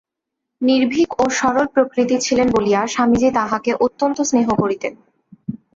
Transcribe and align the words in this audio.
নির্ভীক 0.61 1.09
ও 1.19 1.29
সরল-প্রকৃতি 1.31 2.15
ছিলেন 2.19 2.47
বলিয়া 2.51 2.81
স্বামীজী 2.87 3.29
তাঁহাকে 3.31 3.71
অত্যন্ত 3.85 4.17
স্নেহ 4.21 4.47
করিতেন। 4.55 4.93